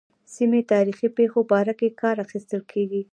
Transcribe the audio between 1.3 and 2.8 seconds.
په باره کې کار اخیستل